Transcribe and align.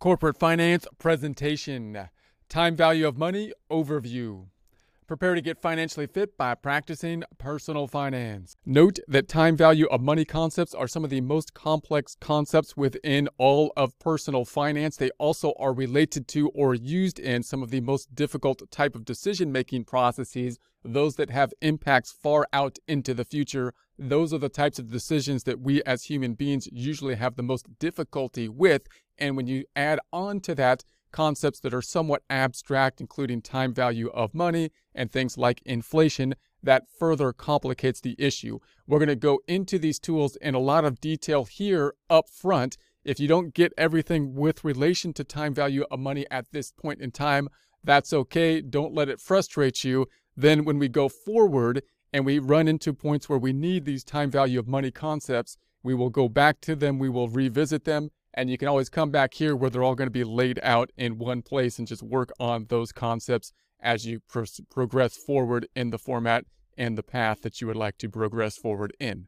Corporate 0.00 0.38
Finance 0.38 0.86
Presentation 0.96 2.08
Time 2.48 2.74
Value 2.74 3.06
of 3.06 3.18
Money 3.18 3.52
Overview. 3.70 4.46
Prepare 5.06 5.34
to 5.34 5.42
get 5.42 5.60
financially 5.60 6.06
fit 6.06 6.38
by 6.38 6.54
practicing 6.54 7.22
personal 7.36 7.86
finance. 7.86 8.56
Note 8.64 8.98
that 9.08 9.28
time 9.28 9.58
value 9.58 9.86
of 9.88 10.00
money 10.00 10.24
concepts 10.24 10.72
are 10.72 10.88
some 10.88 11.04
of 11.04 11.10
the 11.10 11.20
most 11.20 11.52
complex 11.52 12.16
concepts 12.18 12.78
within 12.78 13.28
all 13.36 13.74
of 13.76 13.98
personal 13.98 14.46
finance. 14.46 14.96
They 14.96 15.10
also 15.18 15.52
are 15.58 15.74
related 15.74 16.26
to 16.28 16.48
or 16.54 16.74
used 16.74 17.18
in 17.18 17.42
some 17.42 17.62
of 17.62 17.70
the 17.70 17.82
most 17.82 18.14
difficult 18.14 18.62
type 18.70 18.94
of 18.94 19.04
decision 19.04 19.52
making 19.52 19.84
processes, 19.84 20.58
those 20.82 21.16
that 21.16 21.28
have 21.28 21.52
impacts 21.60 22.10
far 22.10 22.46
out 22.54 22.78
into 22.88 23.12
the 23.12 23.26
future. 23.26 23.74
Those 23.98 24.32
are 24.32 24.38
the 24.38 24.48
types 24.48 24.78
of 24.78 24.90
decisions 24.90 25.42
that 25.42 25.60
we 25.60 25.82
as 25.82 26.04
human 26.04 26.32
beings 26.32 26.68
usually 26.72 27.16
have 27.16 27.36
the 27.36 27.42
most 27.42 27.78
difficulty 27.78 28.48
with. 28.48 28.88
And 29.20 29.36
when 29.36 29.46
you 29.46 29.64
add 29.76 30.00
on 30.12 30.40
to 30.40 30.54
that, 30.56 30.82
concepts 31.12 31.60
that 31.60 31.74
are 31.74 31.82
somewhat 31.82 32.22
abstract, 32.30 33.00
including 33.00 33.42
time 33.42 33.74
value 33.74 34.08
of 34.10 34.34
money 34.34 34.70
and 34.94 35.10
things 35.10 35.36
like 35.36 35.62
inflation, 35.64 36.34
that 36.62 36.84
further 36.98 37.32
complicates 37.32 38.00
the 38.00 38.14
issue. 38.18 38.58
We're 38.86 38.98
going 38.98 39.08
to 39.08 39.16
go 39.16 39.40
into 39.46 39.78
these 39.78 39.98
tools 39.98 40.36
in 40.36 40.54
a 40.54 40.58
lot 40.58 40.84
of 40.84 41.00
detail 41.00 41.44
here 41.44 41.94
up 42.08 42.28
front. 42.28 42.76
If 43.04 43.18
you 43.18 43.28
don't 43.28 43.54
get 43.54 43.72
everything 43.78 44.34
with 44.34 44.64
relation 44.64 45.12
to 45.14 45.24
time 45.24 45.54
value 45.54 45.84
of 45.90 46.00
money 46.00 46.26
at 46.30 46.52
this 46.52 46.72
point 46.72 47.00
in 47.00 47.10
time, 47.10 47.48
that's 47.82 48.12
okay. 48.12 48.60
Don't 48.60 48.94
let 48.94 49.08
it 49.08 49.20
frustrate 49.20 49.84
you. 49.84 50.06
Then, 50.36 50.64
when 50.64 50.78
we 50.78 50.88
go 50.88 51.08
forward 51.08 51.82
and 52.12 52.26
we 52.26 52.38
run 52.38 52.68
into 52.68 52.92
points 52.92 53.28
where 53.28 53.38
we 53.38 53.52
need 53.52 53.84
these 53.84 54.04
time 54.04 54.30
value 54.30 54.58
of 54.58 54.68
money 54.68 54.90
concepts, 54.90 55.56
we 55.82 55.94
will 55.94 56.10
go 56.10 56.28
back 56.28 56.60
to 56.62 56.76
them, 56.76 56.98
we 56.98 57.08
will 57.08 57.28
revisit 57.28 57.84
them, 57.84 58.10
and 58.34 58.50
you 58.50 58.58
can 58.58 58.68
always 58.68 58.88
come 58.88 59.10
back 59.10 59.34
here 59.34 59.56
where 59.56 59.70
they're 59.70 59.82
all 59.82 59.94
going 59.94 60.06
to 60.06 60.12
be 60.12 60.24
laid 60.24 60.60
out 60.62 60.90
in 60.96 61.18
one 61.18 61.42
place 61.42 61.78
and 61.78 61.88
just 61.88 62.02
work 62.02 62.30
on 62.38 62.66
those 62.68 62.92
concepts 62.92 63.52
as 63.80 64.06
you 64.06 64.20
pro- 64.28 64.44
progress 64.70 65.16
forward 65.16 65.66
in 65.74 65.90
the 65.90 65.98
format 65.98 66.44
and 66.76 66.96
the 66.96 67.02
path 67.02 67.42
that 67.42 67.60
you 67.60 67.66
would 67.66 67.76
like 67.76 67.98
to 67.98 68.08
progress 68.08 68.56
forward 68.56 68.94
in. 69.00 69.26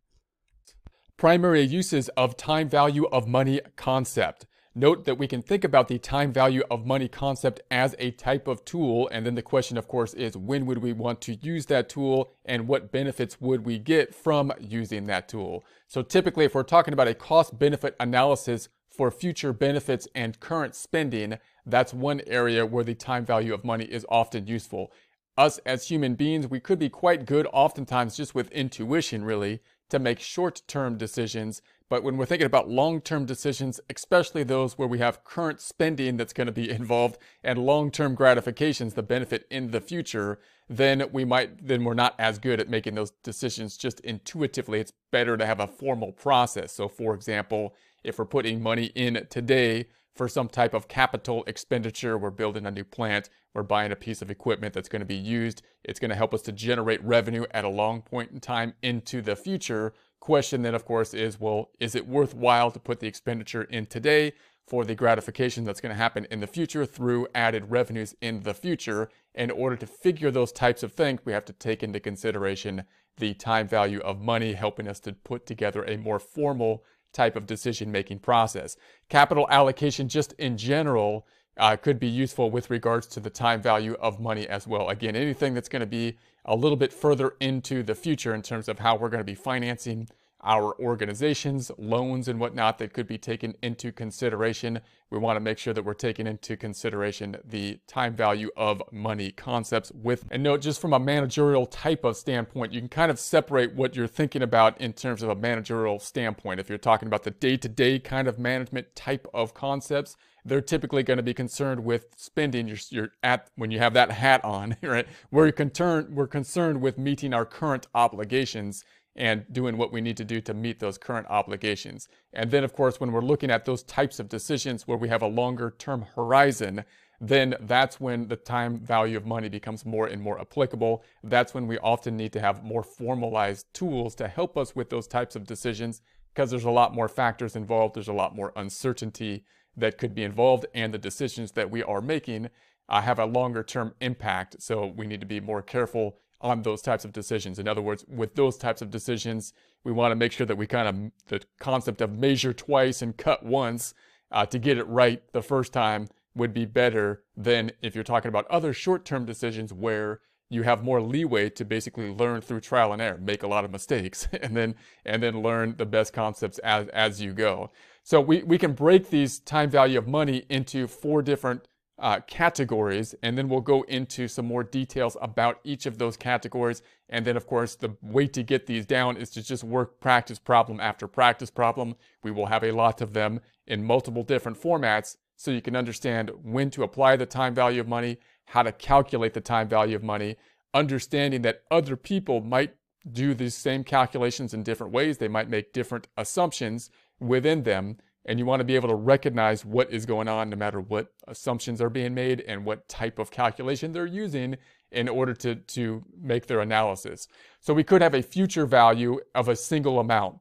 Primary 1.17 1.63
uses 1.63 2.09
of 2.11 2.37
time 2.37 2.69
value 2.69 3.07
of 3.07 3.29
money 3.29 3.61
concept. 3.77 4.47
Note 4.75 5.05
that 5.05 5.19
we 5.19 5.29
can 5.29 5.43
think 5.43 5.65
about 5.65 5.89
the 5.89 5.99
time 5.99 6.33
value 6.33 6.63
of 6.71 6.87
money 6.87 7.07
concept 7.07 7.61
as 7.71 7.95
a 7.99 8.11
type 8.13 8.49
of 8.49 8.65
tool. 8.65 9.07
And 9.13 9.27
then 9.27 9.35
the 9.35 9.43
question, 9.43 9.77
of 9.77 9.87
course, 9.87 10.15
is 10.15 10.35
when 10.35 10.65
would 10.65 10.79
we 10.79 10.95
want 10.95 11.21
to 11.23 11.35
use 11.35 11.67
that 11.67 11.91
tool 11.91 12.33
and 12.47 12.67
what 12.67 12.91
benefits 12.91 13.39
would 13.39 13.67
we 13.67 13.79
get 13.79 14.15
from 14.15 14.51
using 14.59 15.05
that 15.05 15.29
tool? 15.29 15.63
So 15.89 16.01
typically, 16.01 16.47
if 16.47 16.55
we're 16.55 16.63
talking 16.63 16.95
about 16.95 17.07
a 17.07 17.15
cost 17.15 17.59
benefit 17.59 17.95
analysis 18.01 18.71
for 18.93 19.11
future 19.11 19.53
benefits 19.53 20.07
and 20.15 20.39
current 20.41 20.75
spending, 20.75 21.39
that's 21.65 21.95
one 21.95 22.21
area 22.27 22.67
where 22.67 22.85
the 22.85 22.95
time 22.95 23.25
value 23.25 23.55
of 23.55 23.65
money 23.65 23.85
is 23.85 24.07
often 24.09 24.47
useful. 24.47 24.93
Us 25.39 25.59
as 25.65 25.89
human 25.89 26.15
beings, 26.15 26.47
we 26.47 26.61
could 26.61 26.79
be 26.79 26.91
quite 26.91 27.25
good, 27.25 27.47
oftentimes 27.53 28.17
just 28.17 28.35
with 28.35 28.51
intuition, 28.51 29.25
really, 29.25 29.61
to 29.93 29.99
make 29.99 30.19
short 30.19 30.63
term 30.67 30.97
decisions. 30.97 31.61
But 31.91 32.03
when 32.03 32.17
we're 32.17 32.27
thinking 32.27 32.47
about 32.47 32.71
long 32.71 33.03
term 33.03 33.27
decisions, 33.27 33.79
especially 33.95 34.43
those 34.43 34.79
where 34.79 34.89
we 34.89 34.99
have 34.99 35.23
current 35.23 35.61
spending 35.61 36.17
that's 36.17 36.33
going 36.33 36.47
to 36.47 36.53
be 36.53 36.71
involved 36.81 37.19
and 37.45 37.59
long 37.59 37.91
term 37.91 38.15
gratifications, 38.15 38.95
the 38.95 39.03
benefit 39.03 39.47
in 39.51 39.71
the 39.71 39.83
future, 39.83 40.39
then 40.69 41.05
we 41.13 41.27
might, 41.27 41.67
then 41.67 41.85
we're 41.85 41.93
not 41.93 42.15
as 42.19 42.39
good 42.39 42.59
at 42.59 42.71
making 42.71 42.95
those 42.95 43.11
decisions 43.23 43.77
just 43.77 44.01
intuitively. 44.01 44.81
It's 44.81 44.95
better 45.11 45.37
to 45.37 45.45
have 45.45 45.61
a 45.61 45.67
formal 45.67 46.13
process. 46.13 46.73
So, 46.73 46.89
for 46.89 47.15
example, 47.15 47.75
if 48.03 48.19
we're 48.19 48.25
putting 48.25 48.63
money 48.63 48.87
in 48.95 49.27
today 49.29 49.87
for 50.15 50.29
some 50.29 50.49
type 50.49 50.75
of 50.75 50.89
capital 50.89 51.43
expenditure, 51.47 52.19
we're 52.19 52.31
building 52.31 52.67
a 52.67 52.71
new 52.71 52.85
plant, 52.85 53.31
we're 53.55 53.63
buying 53.63 53.93
a 53.93 53.97
piece 53.97 54.23
of 54.23 54.31
equipment 54.31 54.75
that's 54.75 54.89
going 54.89 55.01
to 55.01 55.07
be 55.07 55.15
used, 55.15 55.63
it's 55.85 55.99
going 55.99 56.11
to 56.11 56.17
help 56.17 56.35
us 56.35 56.43
to 56.43 56.53
generate 56.53 57.03
revenue 57.03 57.45
at 57.53 57.65
a 57.65 57.69
long 57.69 58.03
point 58.03 58.31
in 58.31 58.41
time 58.41 58.75
into 58.83 59.23
the 59.23 59.37
future. 59.37 59.93
Question 60.21 60.63
then, 60.63 60.75
of 60.75 60.85
course, 60.85 61.15
is 61.15 61.41
well, 61.41 61.71
is 61.81 61.95
it 61.95 62.07
worthwhile 62.07 62.71
to 62.71 62.79
put 62.79 63.01
the 63.01 63.09
expenditure 63.09 63.65
in 63.65 63.87
today 63.87 64.33
for 64.69 64.85
the 64.85 64.95
gratification 64.95 65.65
that's 65.65 65.81
going 65.81 65.95
to 65.95 66.01
happen 66.01 66.27
in 66.31 66.41
the 66.41 66.47
future 66.47 66.87
through 66.87 67.27
added 67.35 67.71
revenues 67.71 68.15
in 68.21 68.43
the 68.43 68.55
future? 68.55 69.09
In 69.35 69.51
order 69.51 69.77
to 69.77 69.87
figure 69.87 70.31
those 70.31 70.53
types 70.53 70.83
of 70.83 70.93
things, 70.93 71.21
we 71.25 71.33
have 71.33 71.47
to 71.47 71.53
take 71.55 71.83
into 71.83 71.99
consideration 71.99 72.85
the 73.17 73.35
time 73.35 73.67
value 73.67 74.01
of 74.01 74.21
money, 74.21 74.53
helping 74.53 74.89
us 74.89 75.01
to 75.01 75.13
put 75.13 75.47
together 75.47 75.83
a 75.85 75.97
more 75.97 76.19
formal 76.19 76.85
type 77.13 77.37
of 77.37 77.47
decision 77.47 77.93
making 77.93 78.19
process. 78.19 78.77
Capital 79.09 79.47
allocation, 79.51 80.09
just 80.09 80.33
in 80.35 80.57
general, 80.57 81.27
uh, 81.59 81.77
could 81.77 81.99
be 81.99 82.09
useful 82.09 82.51
with 82.51 82.71
regards 82.71 83.07
to 83.07 83.21
the 83.21 83.31
time 83.31 83.61
value 83.61 83.95
of 84.01 84.21
money 84.21 84.49
as 84.49 84.67
well. 84.67 84.89
Again, 84.89 85.15
anything 85.15 85.55
that's 85.55 85.69
going 85.69 85.81
to 85.81 85.87
be 85.87 86.17
a 86.45 86.57
little 86.57 86.77
bit 86.77 86.93
further 86.93 87.35
into 87.41 87.83
the 87.83 87.95
future 87.95 88.35
in 88.35 88.43
terms 88.43 88.69
of 88.69 88.79
how 88.79 88.97
we're 88.97 89.11
going 89.11 89.21
to 89.21 89.25
be 89.25 89.35
financing 89.35 90.09
our 90.43 90.75
organizations, 90.81 91.71
loans, 91.79 92.27
and 92.29 92.41
whatnot 92.41 92.79
that 92.79 92.93
could 92.93 93.07
be 93.07 93.19
taken 93.19 93.55
into 93.63 93.93
consideration. 93.93 94.81
We 95.11 95.19
want 95.19 95.37
to 95.37 95.41
make 95.41 95.59
sure 95.59 95.73
that 95.73 95.85
we're 95.85 95.95
taking 95.95 96.27
into 96.27 96.57
consideration 96.57 97.37
the 97.45 97.79
time 97.87 98.17
value 98.17 98.51
of 98.57 98.83
money 98.91 99.31
concepts 99.31 99.93
with, 99.93 100.25
and 100.31 100.43
note 100.43 100.63
just 100.63 100.81
from 100.81 100.93
a 100.93 100.99
managerial 100.99 101.67
type 101.67 102.05
of 102.05 102.17
standpoint, 102.17 102.73
you 102.73 102.81
can 102.81 102.89
kind 102.89 103.11
of 103.11 103.19
separate 103.19 103.75
what 103.75 103.95
you're 103.95 104.07
thinking 104.07 104.43
about 104.43 104.81
in 104.81 104.93
terms 104.93 105.23
of 105.23 105.29
a 105.29 105.37
managerial 105.37 105.99
standpoint. 105.99 106.61
If 106.61 106.69
you're 106.69 106.79
talking 106.79 107.07
about 107.07 107.23
the 107.23 107.31
day 107.31 107.57
to 107.59 107.69
day 107.69 107.99
kind 107.99 108.27
of 108.27 108.39
management 108.39 108.97
type 108.97 109.27
of 109.33 109.55
concepts, 109.55 110.17
they're 110.45 110.61
typically 110.61 111.03
going 111.03 111.19
to 111.19 111.23
be 111.23 111.35
concerned 111.35 111.85
with 111.85 112.07
spending. 112.17 112.67
You're, 112.67 112.79
you're, 112.91 113.11
at 113.23 113.49
when 113.55 113.71
you 113.71 113.79
have 113.79 113.95
that 113.95 114.11
hat 114.11 114.45
on, 114.45 114.77
right? 114.83 115.07
We're 115.31 115.53
concerned 115.53 116.17
we're 116.17 116.27
concerned 116.27 116.81
with 116.81 116.99
meeting 116.99 117.33
our 117.33 117.45
current 117.45 117.87
obligations 117.95 118.85
and 119.15 119.45
doing 119.53 119.77
what 119.77 119.93
we 119.93 120.01
need 120.01 120.17
to 120.17 120.25
do 120.25 120.41
to 120.41 120.55
meet 120.55 120.81
those 120.81 120.99
current 120.99 121.27
obligations. 121.29 122.09
And 122.33 122.51
then, 122.51 122.65
of 122.65 122.73
course, 122.73 122.99
when 122.99 123.13
we're 123.13 123.21
looking 123.21 123.51
at 123.51 123.65
those 123.65 123.83
types 123.83 124.19
of 124.19 124.29
decisions 124.29 124.87
where 124.87 124.97
we 124.97 125.09
have 125.09 125.23
a 125.23 125.27
longer 125.27 125.75
term 125.79 126.07
horizon, 126.15 126.85
then 127.21 127.55
that's 127.61 128.01
when 128.01 128.27
the 128.27 128.37
time 128.37 128.81
value 128.81 129.17
of 129.17 129.25
money 129.25 129.49
becomes 129.49 129.85
more 129.85 130.07
and 130.07 130.21
more 130.21 130.41
applicable. 130.41 131.05
That's 131.23 131.55
when 131.55 131.67
we 131.69 131.79
often 131.79 132.17
need 132.17 132.33
to 132.33 132.41
have 132.41 132.65
more 132.65 132.83
formalized 132.83 133.73
tools 133.73 134.15
to 134.17 134.27
help 134.27 134.57
us 134.57 134.75
with 134.75 134.91
those 134.91 135.07
types 135.07 135.37
of 135.37 135.47
decisions 135.47 136.01
because 136.35 136.51
there's 136.51 136.65
a 136.65 136.71
lot 136.71 136.95
more 136.95 137.09
factors 137.09 137.55
involved, 137.55 137.95
there's 137.95 138.09
a 138.09 138.13
lot 138.13 138.35
more 138.35 138.53
uncertainty 138.57 139.45
that 139.77 139.99
could 139.99 140.15
be 140.15 140.25
involved, 140.25 140.67
and 140.75 140.93
the 140.93 140.99
decisions 140.99 141.53
that 141.53 141.71
we 141.71 141.83
are 141.83 142.01
making 142.01 142.49
uh, 142.89 143.01
have 143.01 143.19
a 143.19 143.25
longer 143.25 143.63
term 143.63 143.95
impact. 144.01 144.57
So 144.61 144.87
we 144.97 145.07
need 145.07 145.21
to 145.21 145.27
be 145.27 145.41
more 145.41 145.63
careful 145.63 146.19
on 146.43 146.63
those 146.63 146.83
types 146.83 147.05
of 147.05 147.13
decisions. 147.13 147.59
In 147.59 147.69
other 147.69 147.83
words, 147.83 148.05
with 148.09 148.35
those 148.35 148.57
types 148.57 148.83
of 148.83 148.91
decisions, 148.91 149.53
we 149.85 149.93
want 149.93 150.13
to 150.13 150.17
make 150.17 150.33
sure 150.33 150.47
that 150.47 150.57
we 150.57 150.67
kind 150.67 150.89
of, 150.89 151.13
the 151.29 151.45
concept 151.59 152.01
of 152.01 152.19
measure 152.19 152.53
twice 152.53 153.03
and 153.03 153.17
cut 153.17 153.45
once 153.45 153.95
uh, 154.31 154.47
to 154.47 154.59
get 154.59 154.79
it 154.79 154.87
right 154.89 155.23
the 155.33 155.43
first 155.43 155.73
time 155.73 156.09
would 156.35 156.55
be 156.55 156.65
better 156.65 157.23
than 157.37 157.71
if 157.83 157.95
you're 157.95 158.05
talking 158.05 158.29
about 158.29 158.47
other 158.49 158.73
short 158.73 159.05
term 159.05 159.25
decisions 159.25 159.73
where 159.73 160.21
you 160.49 160.63
have 160.63 160.85
more 160.85 161.01
leeway 161.01 161.49
to 161.49 161.65
basically 161.65 162.11
learn 162.11 162.41
through 162.43 162.61
trial 162.61 162.93
and 162.93 163.01
error, 163.01 163.19
make 163.19 163.43
a 163.43 163.47
lot 163.47 163.65
of 163.65 163.71
mistakes, 163.71 164.29
and 164.43 164.57
then 164.57 164.75
and 165.05 165.23
then 165.23 165.43
learn 165.43 165.75
the 165.79 165.87
best 165.87 166.13
concepts 166.13 166.59
as 166.59 166.89
as 166.89 167.21
you 167.21 167.33
go. 167.33 167.71
So 168.03 168.21
we, 168.21 168.43
we 168.43 168.59
can 168.59 168.73
break 168.73 169.11
these 169.11 169.39
time 169.39 169.71
value 169.71 169.99
of 169.99 170.09
money 170.09 170.45
into 170.49 170.87
four 170.87 171.23
different 171.23 171.69
uh, 172.03 172.19
categories, 172.27 173.15
and 173.23 173.39
then 173.39 173.49
we'll 173.49 173.61
go 173.61 173.83
into 173.83 174.27
some 174.27 174.45
more 174.45 174.65
details 174.65 175.17
about 175.23 175.61
each 175.63 175.87
of 175.87 175.99
those 175.99 176.17
categories. 176.17 176.83
And 177.09 177.25
then, 177.25 177.37
of 177.37 177.47
course, 177.47 177.77
the 177.77 177.97
way 178.03 178.27
to 178.27 178.43
get 178.43 178.67
these 178.67 178.85
down 178.85 179.17
is 179.17 179.31
to 179.31 179.43
just 179.43 179.63
work 179.63 180.01
practice 180.01 180.41
problem 180.41 180.81
after 180.81 181.07
practice 181.07 181.49
problem. 181.49 181.95
We 182.25 182.33
will 182.33 182.47
have 182.47 182.65
a 182.65 182.73
lot 182.73 183.01
of 183.01 183.13
them 183.13 183.41
in 183.69 183.85
multiple 183.85 184.25
different 184.25 184.61
formats 184.61 185.17
so 185.37 185.53
you 185.53 185.63
can 185.63 185.77
understand 185.77 186.33
when 186.43 186.71
to 186.71 186.83
apply 186.83 187.17
the 187.17 187.27
time 187.27 187.55
value 187.55 187.81
of 187.81 187.89
money, 187.89 188.19
how 188.47 188.65
to 188.65 188.73
calculate 188.73 189.35
the 189.35 189.41
time 189.41 189.69
value 189.69 189.95
of 189.95 190.03
money, 190.03 190.37
understanding 190.75 191.43
that 191.43 191.63
other 191.71 191.97
people 191.97 192.41
might 192.41 192.75
do 193.11 193.33
these 193.33 193.55
same 193.55 193.85
calculations 193.85 194.53
in 194.53 194.65
different 194.65 194.93
ways. 194.93 195.19
They 195.19 195.29
might 195.29 195.49
make 195.49 195.73
different 195.73 196.09
assumptions 196.17 196.91
within 197.21 197.63
them 197.63 197.99
and 198.25 198.39
you 198.39 198.47
want 198.47 198.61
to 198.61 198.65
be 198.65 198.77
able 198.77 198.89
to 198.89 198.95
recognize 198.95 199.65
what 199.65 199.91
is 199.91 200.07
going 200.07 200.29
on 200.29 200.51
no 200.51 200.57
matter 200.57 200.81
what 200.81 201.13
assumptions 201.27 201.81
are 201.81 201.91
being 201.91 202.15
made 202.15 202.41
and 202.43 202.65
what 202.65 202.89
type 202.89 203.19
of 203.19 203.31
calculation 203.31 203.93
they're 203.93 204.07
using 204.07 204.57
in 204.91 205.09
order 205.09 205.35
to, 205.35 205.57
to 205.57 206.05
make 206.21 206.47
their 206.47 206.61
analysis. 206.61 207.27
So 207.61 207.75
we 207.75 207.85
could 207.85 208.03
have 208.03 208.15
a 208.15 208.23
future 208.23 208.67
value 208.67 209.21
of 209.35 209.49
a 209.49 209.57
single 209.57 209.99
amount. 209.99 210.39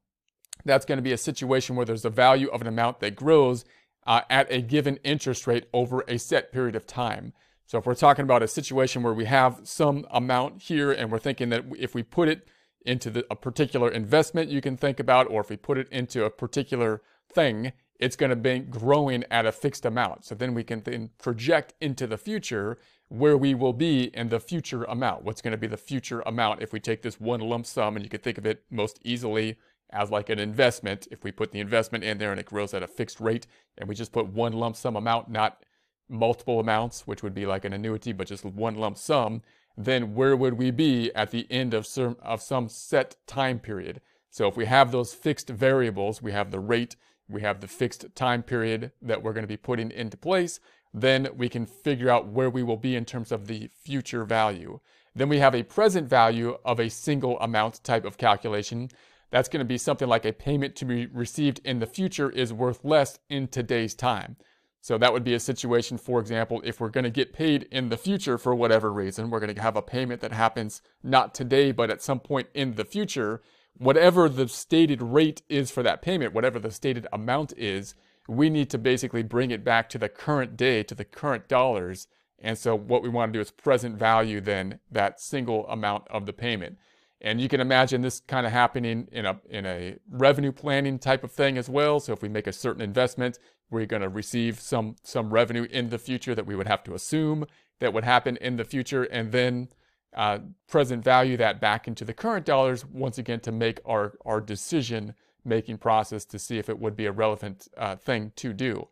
That's 0.65 0.85
going 0.85 0.97
to 0.97 1.03
be 1.03 1.13
a 1.13 1.17
situation 1.17 1.75
where 1.75 1.85
there's 1.85 2.05
a 2.05 2.09
value 2.09 2.49
of 2.49 2.61
an 2.61 2.67
amount 2.67 2.99
that 2.99 3.15
grows 3.15 3.65
uh, 4.05 4.21
at 4.29 4.51
a 4.51 4.61
given 4.61 4.97
interest 4.97 5.47
rate 5.47 5.67
over 5.73 6.03
a 6.07 6.19
set 6.19 6.51
period 6.51 6.75
of 6.75 6.85
time. 6.85 7.33
So 7.65 7.77
if 7.77 7.85
we're 7.85 7.95
talking 7.95 8.23
about 8.23 8.43
a 8.43 8.47
situation 8.47 9.01
where 9.01 9.13
we 9.13 9.25
have 9.25 9.61
some 9.63 10.05
amount 10.11 10.63
here 10.63 10.91
and 10.91 11.11
we're 11.11 11.19
thinking 11.19 11.49
that 11.49 11.63
if 11.79 11.95
we 11.95 12.03
put 12.03 12.27
it 12.27 12.47
into 12.85 13.09
the, 13.09 13.25
a 13.31 13.35
particular 13.35 13.89
investment 13.89 14.49
you 14.49 14.59
can 14.59 14.75
think 14.75 14.99
about, 14.99 15.29
or 15.31 15.41
if 15.41 15.49
we 15.49 15.55
put 15.55 15.77
it 15.77 15.87
into 15.89 16.25
a 16.25 16.29
particular 16.29 17.01
thing, 17.33 17.73
it's 17.99 18.15
going 18.15 18.31
to 18.31 18.35
be 18.35 18.59
growing 18.59 19.23
at 19.29 19.45
a 19.45 19.51
fixed 19.51 19.85
amount. 19.85 20.25
So 20.25 20.33
then 20.35 20.53
we 20.53 20.63
can 20.63 20.81
then 20.81 21.11
project 21.19 21.73
into 21.79 22.07
the 22.07 22.17
future 22.17 22.77
where 23.09 23.37
we 23.37 23.53
will 23.53 23.73
be 23.73 24.05
in 24.15 24.29
the 24.29 24.39
future 24.39 24.83
amount. 24.85 25.23
What's 25.23 25.41
going 25.41 25.51
to 25.51 25.57
be 25.57 25.67
the 25.67 25.77
future 25.77 26.21
amount 26.21 26.61
if 26.61 26.73
we 26.73 26.79
take 26.79 27.01
this 27.01 27.19
one 27.19 27.41
lump 27.41 27.65
sum 27.65 27.95
and 27.95 28.03
you 28.03 28.09
could 28.09 28.23
think 28.23 28.37
of 28.37 28.45
it 28.45 28.63
most 28.71 28.99
easily 29.03 29.57
as 29.91 30.09
like 30.09 30.29
an 30.29 30.39
investment. 30.39 31.07
If 31.11 31.23
we 31.23 31.31
put 31.31 31.51
the 31.51 31.59
investment 31.59 32.03
in 32.03 32.17
there 32.17 32.31
and 32.31 32.39
it 32.39 32.45
grows 32.45 32.73
at 32.73 32.83
a 32.83 32.87
fixed 32.87 33.19
rate 33.19 33.45
and 33.77 33.87
we 33.87 33.95
just 33.95 34.11
put 34.11 34.27
one 34.27 34.53
lump 34.53 34.75
sum 34.75 34.95
amount, 34.95 35.29
not 35.29 35.63
multiple 36.09 36.59
amounts, 36.59 37.05
which 37.05 37.21
would 37.21 37.33
be 37.33 37.45
like 37.45 37.65
an 37.65 37.73
annuity, 37.73 38.13
but 38.13 38.27
just 38.27 38.45
one 38.45 38.75
lump 38.75 38.97
sum, 38.97 39.41
then 39.77 40.15
where 40.15 40.35
would 40.35 40.55
we 40.55 40.71
be 40.71 41.13
at 41.13 41.31
the 41.31 41.47
end 41.51 41.73
of 41.73 41.85
some, 41.85 42.17
of 42.21 42.41
some 42.41 42.67
set 42.67 43.15
time 43.27 43.59
period? 43.59 44.01
So 44.31 44.47
if 44.47 44.55
we 44.55 44.65
have 44.65 44.91
those 44.91 45.13
fixed 45.13 45.49
variables, 45.49 46.21
we 46.21 46.31
have 46.31 46.51
the 46.51 46.59
rate, 46.59 46.95
we 47.27 47.41
have 47.41 47.59
the 47.59 47.67
fixed 47.67 48.05
time 48.15 48.43
period 48.43 48.93
that 49.01 49.21
we're 49.21 49.33
going 49.33 49.43
to 49.43 49.47
be 49.47 49.57
putting 49.57 49.91
into 49.91 50.17
place, 50.17 50.61
then 50.93 51.27
we 51.35 51.49
can 51.49 51.65
figure 51.65 52.09
out 52.09 52.27
where 52.27 52.49
we 52.49 52.63
will 52.63 52.77
be 52.77 52.95
in 52.95 53.05
terms 53.05 53.31
of 53.31 53.47
the 53.47 53.69
future 53.73 54.23
value. 54.23 54.79
Then 55.13 55.27
we 55.27 55.39
have 55.39 55.53
a 55.53 55.63
present 55.63 56.07
value 56.07 56.57
of 56.63 56.79
a 56.79 56.89
single 56.89 57.37
amount 57.41 57.83
type 57.83 58.05
of 58.05 58.17
calculation. 58.17 58.89
That's 59.31 59.49
going 59.49 59.59
to 59.59 59.65
be 59.65 59.77
something 59.77 60.07
like 60.07 60.25
a 60.25 60.31
payment 60.31 60.77
to 60.77 60.85
be 60.85 61.07
received 61.07 61.59
in 61.65 61.79
the 61.79 61.85
future 61.85 62.29
is 62.29 62.53
worth 62.53 62.85
less 62.85 63.19
in 63.29 63.49
today's 63.49 63.93
time. 63.93 64.37
So 64.79 64.97
that 64.97 65.11
would 65.11 65.25
be 65.25 65.33
a 65.33 65.39
situation, 65.39 65.97
for 65.97 66.21
example, 66.21 66.61
if 66.63 66.79
we're 66.79 66.89
going 66.89 67.03
to 67.03 67.09
get 67.09 67.33
paid 67.33 67.67
in 67.69 67.89
the 67.89 67.97
future 67.97 68.37
for 68.37 68.55
whatever 68.55 68.91
reason, 68.91 69.29
we're 69.29 69.41
going 69.41 69.53
to 69.53 69.61
have 69.61 69.75
a 69.75 69.81
payment 69.81 70.21
that 70.21 70.31
happens 70.31 70.81
not 71.03 71.35
today, 71.35 71.71
but 71.71 71.91
at 71.91 72.01
some 72.01 72.19
point 72.19 72.47
in 72.53 72.75
the 72.75 72.85
future, 72.85 73.41
whatever 73.77 74.29
the 74.29 74.47
stated 74.47 75.01
rate 75.01 75.41
is 75.49 75.71
for 75.71 75.83
that 75.83 76.01
payment, 76.01 76.33
whatever 76.33 76.59
the 76.59 76.71
stated 76.71 77.07
amount 77.11 77.53
is, 77.57 77.95
we 78.27 78.49
need 78.49 78.69
to 78.69 78.77
basically 78.77 79.23
bring 79.23 79.51
it 79.51 79.63
back 79.63 79.89
to 79.89 79.97
the 79.97 80.09
current 80.09 80.55
day, 80.55 80.83
to 80.83 80.95
the 80.95 81.05
current 81.05 81.47
dollars. 81.47 82.07
And 82.39 82.57
so 82.57 82.75
what 82.75 83.03
we 83.03 83.09
want 83.09 83.33
to 83.33 83.37
do 83.37 83.41
is 83.41 83.51
present 83.51 83.97
value 83.97 84.41
then 84.41 84.79
that 84.91 85.19
single 85.19 85.67
amount 85.67 86.07
of 86.09 86.25
the 86.25 86.33
payment. 86.33 86.77
And 87.19 87.39
you 87.39 87.47
can 87.47 87.61
imagine 87.61 88.01
this 88.01 88.19
kind 88.19 88.47
of 88.47 88.51
happening 88.51 89.07
in 89.11 89.25
a, 89.25 89.39
in 89.49 89.65
a 89.65 89.97
revenue 90.09 90.51
planning 90.51 90.97
type 90.97 91.23
of 91.23 91.31
thing 91.31 91.57
as 91.57 91.69
well. 91.69 91.99
So 91.99 92.13
if 92.13 92.21
we 92.21 92.29
make 92.29 92.47
a 92.47 92.53
certain 92.53 92.81
investment, 92.81 93.37
we're 93.69 93.85
going 93.85 94.01
to 94.01 94.09
receive 94.09 94.59
some, 94.59 94.95
some 95.03 95.31
revenue 95.31 95.67
in 95.69 95.89
the 95.89 95.99
future 95.99 96.33
that 96.33 96.47
we 96.47 96.55
would 96.55 96.67
have 96.67 96.83
to 96.83 96.95
assume 96.95 97.45
that 97.79 97.93
would 97.93 98.03
happen 98.03 98.37
in 98.37 98.57
the 98.57 98.65
future 98.65 99.03
and 99.03 99.31
then 99.31 99.69
uh, 100.15 100.39
present 100.67 101.03
value 101.03 101.37
that 101.37 101.61
back 101.61 101.87
into 101.87 102.03
the 102.03 102.13
current 102.13 102.45
dollars 102.45 102.85
once 102.85 103.17
again 103.17 103.39
to 103.41 103.51
make 103.51 103.79
our, 103.85 104.13
our 104.25 104.41
decision 104.41 105.13
making 105.45 105.77
process 105.77 106.25
to 106.25 106.37
see 106.37 106.57
if 106.57 106.69
it 106.69 106.79
would 106.79 106.95
be 106.95 107.05
a 107.05 107.11
relevant 107.11 107.67
uh, 107.77 107.95
thing 107.95 108.31
to 108.35 108.53
do. 108.53 108.87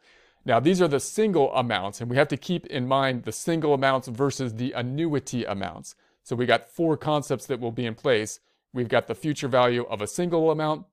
Now, 0.45 0.59
these 0.59 0.81
are 0.81 0.87
the 0.87 0.99
single 0.99 1.53
amounts, 1.53 2.01
and 2.01 2.09
we 2.09 2.15
have 2.15 2.29
to 2.29 2.37
keep 2.37 2.65
in 2.67 2.87
mind 2.87 3.23
the 3.23 3.31
single 3.31 3.73
amounts 3.73 4.07
versus 4.07 4.55
the 4.55 4.71
annuity 4.71 5.43
amounts. 5.43 5.95
So 6.23 6.35
we 6.35 6.45
got 6.45 6.69
four 6.69 6.95
concepts 6.97 7.45
that 7.47 7.59
will 7.59 7.71
be 7.71 7.85
in 7.85 7.95
place. 7.95 8.39
We've 8.73 8.87
got 8.87 9.07
the 9.07 9.15
future 9.15 9.47
value 9.47 9.85
of 9.89 10.01
a 10.01 10.07
single 10.07 10.49
amount, 10.51 10.85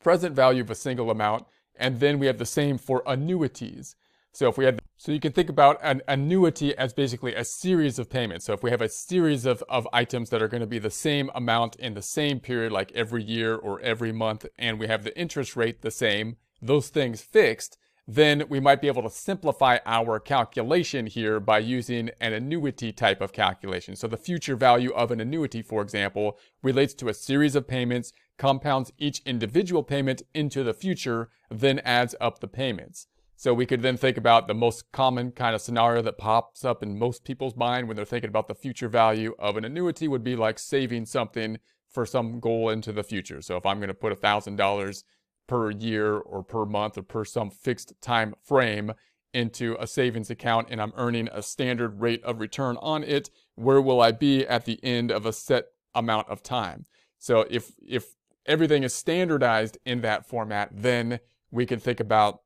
present 0.00 0.34
value 0.34 0.62
of 0.62 0.70
a 0.70 0.74
single 0.74 1.10
amount, 1.10 1.46
and 1.74 2.00
then 2.00 2.18
we 2.18 2.26
have 2.26 2.38
the 2.38 2.46
same 2.46 2.78
for 2.78 3.02
annuities. 3.06 3.96
So 4.36 4.50
if 4.50 4.58
we 4.58 4.66
had, 4.66 4.82
so 4.98 5.12
you 5.12 5.18
can 5.18 5.32
think 5.32 5.48
about 5.48 5.78
an 5.82 6.02
annuity 6.06 6.76
as 6.76 6.92
basically 6.92 7.34
a 7.34 7.42
series 7.42 7.98
of 7.98 8.10
payments. 8.10 8.44
So 8.44 8.52
if 8.52 8.62
we 8.62 8.68
have 8.70 8.82
a 8.82 8.88
series 8.90 9.46
of, 9.46 9.64
of 9.66 9.88
items 9.94 10.28
that 10.28 10.42
are 10.42 10.48
going 10.48 10.60
to 10.60 10.66
be 10.66 10.78
the 10.78 10.90
same 10.90 11.30
amount 11.34 11.76
in 11.76 11.94
the 11.94 12.02
same 12.02 12.38
period, 12.40 12.70
like 12.70 12.92
every 12.92 13.22
year 13.22 13.56
or 13.56 13.80
every 13.80 14.12
month, 14.12 14.44
and 14.58 14.78
we 14.78 14.88
have 14.88 15.04
the 15.04 15.18
interest 15.18 15.56
rate 15.56 15.80
the 15.80 15.90
same, 15.90 16.36
those 16.60 16.90
things 16.90 17.22
fixed, 17.22 17.78
then 18.06 18.44
we 18.50 18.60
might 18.60 18.82
be 18.82 18.88
able 18.88 19.04
to 19.04 19.08
simplify 19.08 19.78
our 19.86 20.20
calculation 20.20 21.06
here 21.06 21.40
by 21.40 21.58
using 21.58 22.10
an 22.20 22.34
annuity 22.34 22.92
type 22.92 23.22
of 23.22 23.32
calculation. 23.32 23.96
So 23.96 24.06
the 24.06 24.18
future 24.18 24.54
value 24.54 24.92
of 24.92 25.10
an 25.10 25.18
annuity, 25.18 25.62
for 25.62 25.80
example, 25.80 26.36
relates 26.62 26.92
to 26.96 27.08
a 27.08 27.14
series 27.14 27.56
of 27.56 27.66
payments, 27.66 28.12
compounds 28.36 28.92
each 28.98 29.22
individual 29.24 29.82
payment 29.82 30.20
into 30.34 30.62
the 30.62 30.74
future, 30.74 31.30
then 31.50 31.78
adds 31.78 32.14
up 32.20 32.40
the 32.40 32.48
payments. 32.48 33.06
So 33.38 33.52
we 33.52 33.66
could 33.66 33.82
then 33.82 33.98
think 33.98 34.16
about 34.16 34.48
the 34.48 34.54
most 34.54 34.90
common 34.92 35.30
kind 35.30 35.54
of 35.54 35.60
scenario 35.60 36.00
that 36.02 36.16
pops 36.16 36.64
up 36.64 36.82
in 36.82 36.98
most 36.98 37.22
people's 37.22 37.54
mind 37.54 37.86
when 37.86 37.94
they're 37.94 38.06
thinking 38.06 38.30
about 38.30 38.48
the 38.48 38.54
future 38.54 38.88
value 38.88 39.34
of 39.38 39.58
an 39.58 39.64
annuity 39.64 40.08
would 40.08 40.24
be 40.24 40.36
like 40.36 40.58
saving 40.58 41.04
something 41.04 41.58
for 41.90 42.06
some 42.06 42.40
goal 42.40 42.70
into 42.70 42.92
the 42.92 43.02
future. 43.02 43.42
So 43.42 43.56
if 43.56 43.66
I'm 43.66 43.78
going 43.78 43.88
to 43.88 43.94
put 43.94 44.18
$1,000 44.18 45.04
per 45.46 45.70
year 45.70 46.16
or 46.16 46.42
per 46.42 46.64
month 46.64 46.96
or 46.96 47.02
per 47.02 47.24
some 47.26 47.50
fixed 47.50 47.92
time 48.00 48.34
frame 48.42 48.92
into 49.34 49.76
a 49.78 49.86
savings 49.86 50.30
account 50.30 50.68
and 50.70 50.80
I'm 50.80 50.94
earning 50.96 51.28
a 51.30 51.42
standard 51.42 52.00
rate 52.00 52.24
of 52.24 52.40
return 52.40 52.78
on 52.80 53.04
it, 53.04 53.28
where 53.54 53.82
will 53.82 54.00
I 54.00 54.12
be 54.12 54.46
at 54.46 54.64
the 54.64 54.82
end 54.82 55.10
of 55.10 55.26
a 55.26 55.32
set 55.32 55.66
amount 55.94 56.28
of 56.30 56.42
time? 56.42 56.86
So 57.18 57.46
if 57.50 57.72
if 57.86 58.14
everything 58.46 58.82
is 58.82 58.94
standardized 58.94 59.76
in 59.84 60.00
that 60.00 60.26
format, 60.26 60.70
then 60.72 61.20
we 61.50 61.66
can 61.66 61.78
think 61.78 62.00
about 62.00 62.40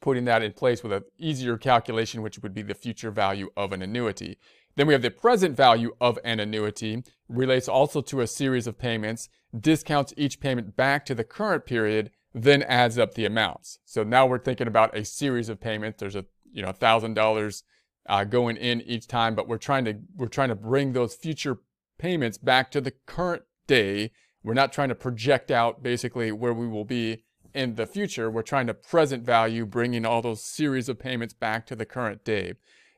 putting 0.00 0.24
that 0.26 0.42
in 0.42 0.52
place 0.52 0.82
with 0.82 0.92
an 0.92 1.04
easier 1.18 1.56
calculation, 1.56 2.22
which 2.22 2.38
would 2.40 2.54
be 2.54 2.62
the 2.62 2.74
future 2.74 3.10
value 3.10 3.50
of 3.56 3.72
an 3.72 3.82
annuity. 3.82 4.38
Then 4.76 4.86
we 4.86 4.92
have 4.92 5.02
the 5.02 5.10
present 5.10 5.56
value 5.56 5.94
of 6.00 6.18
an 6.24 6.40
annuity, 6.40 7.04
relates 7.28 7.68
also 7.68 8.00
to 8.02 8.20
a 8.20 8.26
series 8.26 8.66
of 8.66 8.78
payments, 8.78 9.28
discounts 9.58 10.12
each 10.16 10.40
payment 10.40 10.76
back 10.76 11.06
to 11.06 11.14
the 11.14 11.24
current 11.24 11.64
period, 11.64 12.10
then 12.34 12.62
adds 12.64 12.98
up 12.98 13.14
the 13.14 13.24
amounts. 13.24 13.78
So 13.84 14.02
now 14.02 14.26
we're 14.26 14.38
thinking 14.38 14.66
about 14.66 14.96
a 14.96 15.04
series 15.04 15.48
of 15.48 15.60
payments. 15.60 16.00
There's 16.00 16.16
a 16.16 16.26
you 16.52 16.62
know 16.62 16.72
thousand 16.72 17.16
uh, 17.16 17.22
dollars 17.22 17.62
going 18.28 18.56
in 18.56 18.80
each 18.82 19.06
time, 19.06 19.34
but 19.34 19.48
we're 19.48 19.58
trying 19.58 19.84
to 19.84 19.98
we're 20.16 20.26
trying 20.26 20.48
to 20.48 20.54
bring 20.54 20.92
those 20.92 21.14
future 21.14 21.58
payments 21.98 22.38
back 22.38 22.70
to 22.72 22.80
the 22.80 22.92
current 23.06 23.42
day. 23.66 24.10
We're 24.42 24.54
not 24.54 24.72
trying 24.72 24.90
to 24.90 24.94
project 24.94 25.50
out 25.50 25.82
basically 25.82 26.32
where 26.32 26.52
we 26.52 26.66
will 26.66 26.84
be 26.84 27.23
in 27.54 27.76
the 27.76 27.86
future. 27.86 28.30
We're 28.30 28.42
trying 28.42 28.66
to 28.66 28.74
present 28.74 29.24
value, 29.24 29.64
bringing 29.64 30.04
all 30.04 30.22
those 30.22 30.44
series 30.44 30.88
of 30.88 30.98
payments 30.98 31.34
back 31.34 31.66
to 31.66 31.76
the 31.76 31.86
current 31.86 32.24
day. 32.24 32.54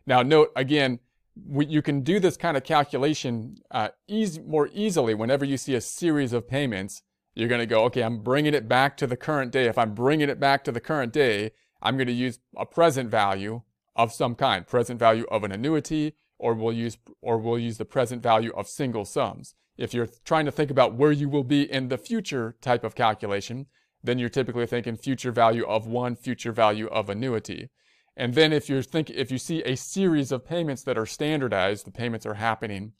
Now, 0.06 0.22
note 0.22 0.50
again, 0.56 1.00
we, 1.46 1.66
you 1.66 1.82
can 1.82 2.00
do 2.00 2.18
this 2.18 2.36
kind 2.36 2.56
of 2.56 2.64
calculation 2.64 3.58
uh, 3.70 3.88
easy, 4.08 4.40
more 4.40 4.70
easily 4.72 5.14
whenever 5.14 5.44
you 5.44 5.56
see 5.56 5.74
a 5.74 5.80
series 5.80 6.32
of 6.32 6.48
payments. 6.48 7.02
You're 7.34 7.48
going 7.48 7.60
to 7.60 7.66
go, 7.66 7.84
okay, 7.84 8.02
I'm 8.02 8.20
bringing 8.20 8.54
it 8.54 8.66
back 8.66 8.96
to 8.96 9.06
the 9.06 9.16
current 9.16 9.52
day. 9.52 9.66
If 9.66 9.76
I'm 9.76 9.94
bringing 9.94 10.30
it 10.30 10.40
back 10.40 10.64
to 10.64 10.72
the 10.72 10.80
current 10.80 11.12
day, 11.12 11.50
I'm 11.82 11.98
going 11.98 12.06
to 12.06 12.12
use 12.12 12.38
a 12.56 12.64
present 12.64 13.10
value 13.10 13.60
of 13.94 14.12
some 14.12 14.34
kind, 14.34 14.66
present 14.66 14.98
value 14.98 15.26
of 15.30 15.44
an 15.44 15.52
annuity, 15.52 16.14
or 16.38 16.54
we'll 16.54 16.72
use, 16.72 16.96
or 17.20 17.36
we'll 17.36 17.58
use 17.58 17.76
the 17.76 17.84
present 17.84 18.22
value 18.22 18.52
of 18.56 18.68
single 18.68 19.04
sums. 19.04 19.54
If 19.76 19.92
you're 19.92 20.08
trying 20.24 20.46
to 20.46 20.50
think 20.50 20.70
about 20.70 20.94
where 20.94 21.12
you 21.12 21.28
will 21.28 21.44
be 21.44 21.70
in 21.70 21.88
the 21.88 21.98
future 21.98 22.56
type 22.62 22.84
of 22.84 22.94
calculation, 22.94 23.66
then 24.06 24.18
you're 24.18 24.28
typically 24.28 24.66
thinking 24.66 24.96
future 24.96 25.32
value 25.32 25.64
of 25.66 25.86
one, 25.86 26.16
future 26.16 26.52
value 26.52 26.86
of 26.88 27.10
annuity. 27.10 27.70
And 28.16 28.34
then 28.34 28.52
if 28.52 28.70
you 28.70 28.80
think 28.82 29.10
if 29.10 29.30
you 29.30 29.38
see 29.38 29.62
a 29.62 29.76
series 29.76 30.32
of 30.32 30.46
payments 30.46 30.82
that 30.84 30.96
are 30.96 31.06
standardized, 31.06 31.86
the 31.86 31.90
payments 31.90 32.24
are 32.24 32.34
happening, 32.34 32.92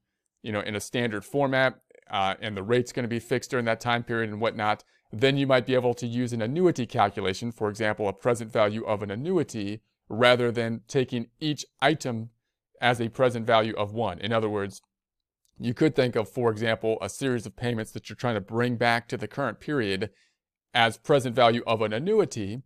you 0.42 0.52
know, 0.52 0.60
in 0.60 0.76
a 0.76 0.80
standard 0.80 1.24
format, 1.24 1.80
uh, 2.10 2.34
and 2.40 2.56
the 2.56 2.62
rate's 2.62 2.92
going 2.92 3.04
to 3.04 3.08
be 3.08 3.18
fixed 3.18 3.50
during 3.50 3.64
that 3.64 3.80
time 3.80 4.02
period 4.04 4.30
and 4.30 4.40
whatnot, 4.40 4.84
then 5.12 5.36
you 5.36 5.46
might 5.46 5.66
be 5.66 5.74
able 5.74 5.94
to 5.94 6.06
use 6.06 6.32
an 6.32 6.42
annuity 6.42 6.86
calculation, 6.86 7.50
for 7.50 7.68
example, 7.70 8.08
a 8.08 8.12
present 8.12 8.52
value 8.52 8.84
of 8.84 9.02
an 9.02 9.10
annuity, 9.10 9.80
rather 10.08 10.52
than 10.52 10.82
taking 10.86 11.28
each 11.40 11.64
item 11.80 12.30
as 12.80 13.00
a 13.00 13.08
present 13.08 13.46
value 13.46 13.74
of 13.76 13.92
one. 13.92 14.18
In 14.20 14.32
other 14.32 14.48
words, 14.48 14.82
you 15.58 15.72
could 15.72 15.96
think 15.96 16.14
of, 16.14 16.28
for 16.28 16.50
example, 16.50 16.98
a 17.00 17.08
series 17.08 17.46
of 17.46 17.56
payments 17.56 17.92
that 17.92 18.08
you're 18.08 18.16
trying 18.16 18.34
to 18.34 18.40
bring 18.40 18.76
back 18.76 19.08
to 19.08 19.16
the 19.16 19.26
current 19.26 19.58
period 19.58 20.10
as 20.76 20.98
present 20.98 21.34
value 21.34 21.62
of 21.66 21.80
an 21.80 21.94
annuity, 21.94 22.60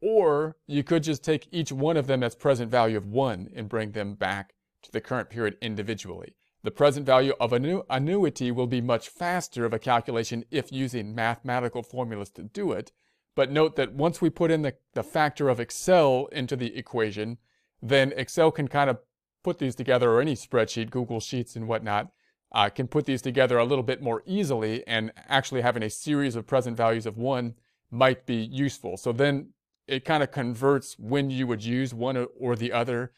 or 0.00 0.56
you 0.68 0.84
could 0.84 1.02
just 1.02 1.24
take 1.24 1.48
each 1.50 1.72
one 1.72 1.96
of 1.96 2.06
them 2.06 2.22
as 2.22 2.36
present 2.36 2.70
value 2.70 2.96
of 2.96 3.04
one 3.04 3.50
and 3.54 3.68
bring 3.68 3.90
them 3.90 4.14
back 4.14 4.54
to 4.84 4.92
the 4.92 5.00
current 5.00 5.28
period 5.28 5.58
individually. 5.60 6.36
The 6.62 6.70
present 6.70 7.04
value 7.04 7.34
of 7.40 7.52
an 7.52 7.82
annuity 7.90 8.52
will 8.52 8.68
be 8.68 8.80
much 8.80 9.08
faster 9.08 9.64
of 9.64 9.72
a 9.72 9.80
calculation 9.80 10.44
if 10.52 10.70
using 10.70 11.16
mathematical 11.16 11.82
formulas 11.82 12.30
to 12.30 12.44
do 12.44 12.70
it. 12.70 12.92
But 13.34 13.50
note 13.50 13.74
that 13.74 13.92
once 13.92 14.20
we 14.20 14.30
put 14.30 14.52
in 14.52 14.62
the, 14.62 14.74
the 14.94 15.02
factor 15.02 15.48
of 15.48 15.58
Excel 15.58 16.28
into 16.30 16.54
the 16.54 16.76
equation, 16.76 17.38
then 17.80 18.12
Excel 18.16 18.52
can 18.52 18.68
kind 18.68 18.88
of 18.88 18.98
put 19.42 19.58
these 19.58 19.74
together, 19.74 20.12
or 20.12 20.20
any 20.20 20.36
spreadsheet, 20.36 20.90
Google 20.90 21.18
Sheets 21.18 21.56
and 21.56 21.66
whatnot, 21.66 22.12
uh, 22.52 22.68
can 22.68 22.86
put 22.86 23.06
these 23.06 23.22
together 23.22 23.58
a 23.58 23.64
little 23.64 23.82
bit 23.82 24.02
more 24.02 24.22
easily 24.26 24.86
and 24.86 25.12
actually 25.28 25.62
having 25.62 25.82
a 25.82 25.90
series 25.90 26.36
of 26.36 26.46
present 26.46 26.76
values 26.76 27.06
of 27.06 27.16
one 27.16 27.54
might 27.90 28.26
be 28.26 28.36
useful. 28.36 28.96
So 28.96 29.12
then 29.12 29.50
it 29.86 30.04
kind 30.04 30.22
of 30.22 30.30
converts 30.30 30.96
when 30.98 31.30
you 31.30 31.46
would 31.46 31.64
use 31.64 31.92
one 31.92 32.26
or 32.38 32.56
the 32.56 32.72
other 32.72 33.12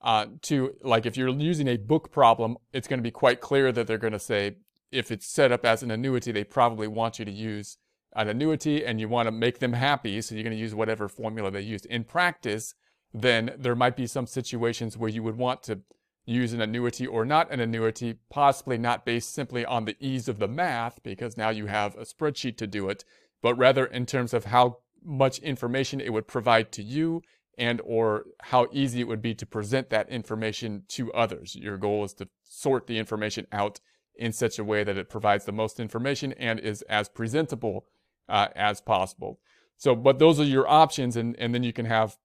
uh, 0.00 0.26
to 0.42 0.74
like 0.82 1.06
if 1.06 1.16
you're 1.16 1.28
using 1.28 1.68
a 1.68 1.76
book 1.76 2.12
problem, 2.12 2.56
it's 2.72 2.88
going 2.88 2.98
to 2.98 3.02
be 3.02 3.10
quite 3.10 3.40
clear 3.40 3.72
that 3.72 3.86
they're 3.86 3.98
going 3.98 4.12
to 4.12 4.18
say 4.18 4.56
if 4.90 5.10
it's 5.10 5.26
set 5.26 5.52
up 5.52 5.64
as 5.64 5.82
an 5.82 5.90
annuity, 5.90 6.32
they 6.32 6.44
probably 6.44 6.88
want 6.88 7.18
you 7.18 7.24
to 7.24 7.30
use 7.30 7.78
an 8.14 8.28
annuity 8.28 8.84
and 8.84 9.00
you 9.00 9.08
want 9.08 9.26
to 9.26 9.32
make 9.32 9.58
them 9.58 9.74
happy, 9.74 10.20
so 10.20 10.34
you're 10.34 10.44
going 10.44 10.56
to 10.56 10.60
use 10.60 10.74
whatever 10.74 11.08
formula 11.08 11.50
they 11.50 11.60
used. 11.60 11.84
In 11.86 12.04
practice, 12.04 12.74
then 13.12 13.54
there 13.58 13.74
might 13.74 13.96
be 13.96 14.06
some 14.06 14.26
situations 14.26 14.96
where 14.96 15.10
you 15.10 15.22
would 15.22 15.36
want 15.36 15.62
to 15.64 15.80
use 16.28 16.52
an 16.52 16.60
annuity 16.60 17.06
or 17.06 17.24
not 17.24 17.50
an 17.50 17.60
annuity, 17.60 18.16
possibly 18.30 18.76
not 18.76 19.06
based 19.06 19.32
simply 19.32 19.64
on 19.64 19.84
the 19.84 19.96
ease 19.98 20.28
of 20.28 20.38
the 20.38 20.48
math, 20.48 21.02
because 21.02 21.36
now 21.36 21.48
you 21.48 21.66
have 21.66 21.96
a 21.96 22.02
spreadsheet 22.02 22.56
to 22.58 22.66
do 22.66 22.88
it, 22.88 23.04
but 23.42 23.54
rather 23.56 23.86
in 23.86 24.04
terms 24.04 24.34
of 24.34 24.44
how 24.46 24.78
much 25.02 25.38
information 25.38 26.00
it 26.00 26.12
would 26.12 26.26
provide 26.26 26.70
to 26.72 26.82
you 26.82 27.22
and 27.56 27.80
or 27.84 28.24
how 28.42 28.66
easy 28.72 29.00
it 29.00 29.08
would 29.08 29.22
be 29.22 29.34
to 29.34 29.46
present 29.46 29.90
that 29.90 30.08
information 30.10 30.82
to 30.88 31.12
others. 31.12 31.56
Your 31.56 31.78
goal 31.78 32.04
is 32.04 32.14
to 32.14 32.28
sort 32.44 32.86
the 32.86 32.98
information 32.98 33.46
out 33.50 33.80
in 34.14 34.32
such 34.32 34.58
a 34.58 34.64
way 34.64 34.84
that 34.84 34.98
it 34.98 35.08
provides 35.08 35.44
the 35.44 35.52
most 35.52 35.80
information 35.80 36.32
and 36.34 36.60
is 36.60 36.82
as 36.82 37.08
presentable 37.08 37.86
uh, 38.28 38.48
as 38.54 38.80
possible. 38.80 39.40
So, 39.76 39.94
but 39.94 40.18
those 40.18 40.40
are 40.40 40.44
your 40.44 40.68
options, 40.68 41.16
and, 41.16 41.36
and 41.38 41.54
then 41.54 41.62
you 41.62 41.72
can 41.72 41.86
have, 41.86 42.16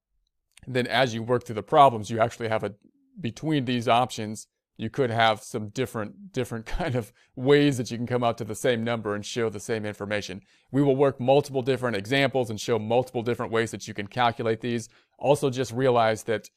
then 0.67 0.87
as 0.87 1.13
you 1.13 1.23
work 1.23 1.45
through 1.45 1.55
the 1.55 1.63
problems, 1.63 2.09
you 2.09 2.19
actually 2.19 2.49
have 2.49 2.63
a, 2.63 2.73
between 3.19 3.65
these 3.65 3.87
options, 3.87 4.47
you 4.77 4.89
could 4.89 5.11
have 5.11 5.41
some 5.41 5.69
different, 5.69 6.33
different 6.33 6.65
kind 6.79 6.95
of 6.95 7.13
ways 7.35 7.77
that 7.77 7.91
you 7.91 7.97
can 7.97 8.07
come 8.07 8.23
out 8.23 8.37
to 8.39 8.43
the 8.43 8.55
same 8.55 8.83
number 8.83 9.15
and 9.15 9.25
show 9.25 9.49
the 9.49 9.59
same 9.59 9.85
information. 9.85 10.41
We 10.71 10.81
will 10.81 10.95
work 10.95 11.19
multiple 11.19 11.61
different 11.61 11.95
examples 11.95 12.49
and 12.49 12.59
show 12.59 12.79
multiple 12.79 13.21
different 13.21 13.51
ways 13.51 13.71
that 13.71 13.87
you 13.87 13.93
can 13.93 14.07
calculate 14.07 14.61
these. 14.61 14.89
Also 15.17 15.49
just 15.49 15.71
realize 15.71 16.23
that 16.23 16.49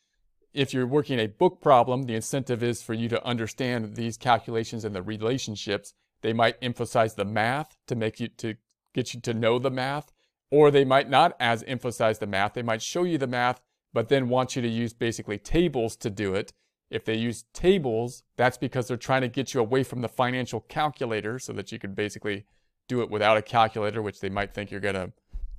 if 0.57 0.73
you're 0.73 0.87
working 0.87 1.19
a 1.19 1.27
book 1.27 1.61
problem, 1.61 2.05
the 2.05 2.15
incentive 2.15 2.63
is 2.63 2.83
for 2.83 2.95
you 2.95 3.09
to 3.11 3.25
understand 3.25 3.95
these 3.95 4.17
calculations 4.17 4.85
and 4.85 4.95
the 4.95 5.03
relationships. 5.03 5.93
They 6.23 6.33
might 6.33 6.57
emphasize 6.63 7.15
the 7.15 7.27
math 7.27 7.77
to 7.89 7.95
make 7.95 8.19
you 8.21 8.29
to 8.29 8.55
get 8.95 9.13
you 9.13 9.21
to 9.21 9.35
know 9.35 9.59
the 9.59 9.71
math, 9.71 10.11
or 10.51 10.71
they 10.71 10.85
might 10.85 11.11
not 11.11 11.37
as 11.39 11.63
emphasize 11.65 12.19
the 12.19 12.27
math. 12.27 12.55
They 12.55 12.63
might 12.63 12.81
show 12.81 13.03
you 13.03 13.19
the 13.19 13.27
math, 13.27 13.61
but 13.97 14.11
then 14.11 14.29
want 14.29 14.55
you 14.55 14.61
to 14.61 14.69
use 14.69 14.93
basically 14.93 15.39
tables 15.39 15.97
to 15.97 16.11
do 16.11 16.35
it. 16.35 16.53
If 16.91 17.07
they 17.07 17.15
use 17.15 17.47
tables, 17.55 18.25
that's 18.37 18.59
because 18.59 18.87
they're 18.87 18.99
trying 18.99 19.23
to 19.23 19.29
get 19.29 19.55
you 19.55 19.61
away 19.61 19.85
from 19.85 20.03
the 20.03 20.09
financial 20.23 20.61
calculator 20.61 21.39
so 21.39 21.55
that 21.55 21.73
you 21.73 21.79
could 21.79 21.95
basically 21.95 22.45
do 22.89 23.01
it 23.01 23.09
without 23.11 23.39
a 23.39 23.43
calculator, 23.43 24.03
which 24.03 24.21
they 24.21 24.29
might 24.29 24.53
think 24.53 24.71
you're 24.71 24.81
going 24.81 24.97
to, 24.97 25.13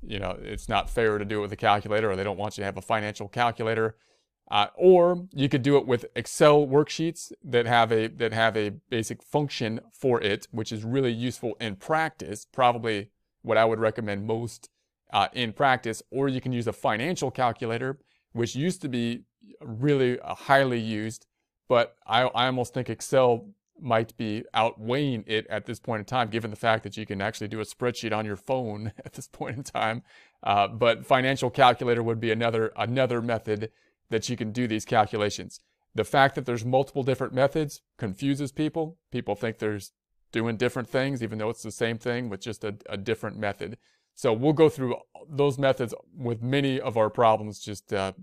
you 0.05 0.19
know, 0.19 0.37
it's 0.39 0.69
not 0.69 0.87
fair 0.87 1.17
to 1.17 1.25
do 1.25 1.39
it 1.39 1.41
with 1.41 1.51
a 1.51 1.55
calculator 1.55 2.11
or 2.11 2.15
they 2.15 2.23
don't 2.23 2.37
want 2.37 2.55
you 2.55 2.61
to 2.61 2.65
have 2.65 2.77
a 2.77 2.81
financial 2.81 3.27
calculator. 3.27 3.95
Uh, 4.51 4.67
or 4.75 5.25
you 5.33 5.49
could 5.49 5.63
do 5.63 5.75
it 5.75 5.87
with 5.87 6.05
Excel 6.15 6.67
worksheets 6.67 7.31
that 7.43 7.65
have 7.65 7.91
a 7.91 8.05
that 8.05 8.33
have 8.33 8.55
a 8.55 8.69
basic 8.69 9.23
function 9.23 9.79
for 9.91 10.21
it, 10.21 10.47
which 10.51 10.71
is 10.71 10.83
really 10.83 11.11
useful 11.11 11.57
in 11.59 11.75
practice. 11.75 12.45
Probably 12.45 13.09
what 13.41 13.57
I 13.57 13.65
would 13.65 13.79
recommend 13.79 14.27
most 14.27 14.69
uh, 15.11 15.27
in 15.33 15.53
practice. 15.53 16.03
Or 16.11 16.27
you 16.27 16.39
can 16.39 16.51
use 16.51 16.67
a 16.67 16.73
financial 16.73 17.31
calculator, 17.31 17.97
which 18.33 18.55
used 18.55 18.81
to 18.81 18.89
be 18.89 19.23
really 19.61 20.19
uh, 20.19 20.35
highly 20.35 20.79
used, 20.79 21.25
but 21.67 21.95
I, 22.05 22.23
I 22.23 22.45
almost 22.47 22.73
think 22.73 22.89
Excel 22.89 23.49
might 23.79 24.15
be 24.17 24.43
outweighing 24.53 25.23
it 25.27 25.45
at 25.47 25.65
this 25.65 25.79
point 25.79 25.99
in 25.99 26.05
time, 26.05 26.29
given 26.29 26.49
the 26.49 26.57
fact 26.57 26.83
that 26.83 26.97
you 26.97 27.05
can 27.05 27.21
actually 27.21 27.47
do 27.47 27.59
a 27.59 27.65
spreadsheet 27.65 28.15
on 28.15 28.25
your 28.25 28.35
phone 28.35 28.91
at 29.05 29.13
this 29.13 29.27
point 29.27 29.57
in 29.57 29.63
time. 29.63 30.03
Uh, 30.43 30.67
but 30.67 31.05
financial 31.05 31.49
calculator 31.49 32.03
would 32.03 32.19
be 32.19 32.31
another 32.31 32.71
another 32.75 33.21
method 33.21 33.71
that 34.09 34.29
you 34.29 34.37
can 34.37 34.51
do 34.51 34.67
these 34.67 34.85
calculations. 34.85 35.59
The 35.95 36.03
fact 36.03 36.35
that 36.35 36.45
there's 36.45 36.63
multiple 36.63 37.03
different 37.03 37.33
methods 37.33 37.81
confuses 37.97 38.51
people. 38.51 38.97
People 39.11 39.35
think 39.35 39.57
there's 39.57 39.91
doing 40.31 40.57
different 40.57 40.89
things, 40.89 41.23
even 41.23 41.37
though 41.39 41.49
it's 41.49 41.63
the 41.63 41.71
same 41.71 41.97
thing 41.97 42.29
with 42.29 42.41
just 42.41 42.63
a, 42.63 42.75
a 42.87 42.97
different 42.97 43.37
method. 43.37 43.77
So 44.17 44.33
we'll 44.33 44.53
go 44.53 44.67
through 44.67 44.95
those 45.29 45.59
methods 45.59 45.93
with 46.17 46.41
many 46.41 46.81
of 46.81 46.97
our 46.97 47.07
problems. 47.07 47.59
Just 47.59 47.93
uh, 47.93 48.13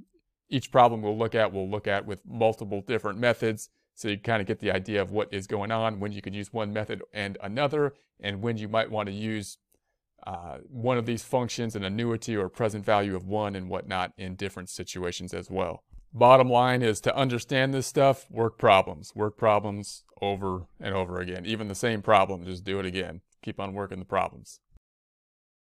each 0.48 0.72
problem 0.72 1.02
we'll 1.02 1.16
look 1.16 1.36
at, 1.36 1.52
we'll 1.52 1.70
look 1.70 1.86
at 1.86 2.04
with 2.04 2.20
multiple 2.26 2.82
different 2.84 3.20
methods. 3.20 3.70
So 3.94 4.08
you 4.08 4.18
kind 4.18 4.40
of 4.40 4.48
get 4.48 4.58
the 4.58 4.72
idea 4.72 5.00
of 5.00 5.12
what 5.12 5.32
is 5.32 5.46
going 5.46 5.70
on, 5.70 6.00
when 6.00 6.10
you 6.10 6.20
could 6.20 6.34
use 6.34 6.52
one 6.52 6.72
method 6.72 7.00
and 7.12 7.38
another, 7.40 7.94
and 8.18 8.42
when 8.42 8.56
you 8.56 8.66
might 8.66 8.90
want 8.90 9.06
to 9.06 9.14
use 9.14 9.58
uh, 10.26 10.58
one 10.68 10.98
of 10.98 11.06
these 11.06 11.22
functions, 11.22 11.76
an 11.76 11.84
annuity 11.84 12.36
or 12.36 12.48
present 12.48 12.84
value 12.84 13.14
of 13.14 13.24
one 13.24 13.54
and 13.54 13.68
whatnot 13.68 14.12
in 14.18 14.34
different 14.34 14.70
situations 14.70 15.32
as 15.32 15.48
well. 15.48 15.84
Bottom 16.12 16.48
line 16.50 16.82
is 16.82 17.00
to 17.02 17.16
understand 17.16 17.72
this 17.72 17.86
stuff, 17.86 18.26
work 18.28 18.58
problems. 18.58 19.14
Work 19.14 19.36
problems 19.36 20.02
over 20.20 20.66
and 20.80 20.92
over 20.92 21.20
again. 21.20 21.46
Even 21.46 21.68
the 21.68 21.74
same 21.76 22.02
problem, 22.02 22.44
just 22.44 22.64
do 22.64 22.80
it 22.80 22.86
again. 22.86 23.20
Keep 23.42 23.60
on 23.60 23.74
working 23.74 24.00
the 24.00 24.04
problems. 24.04 24.58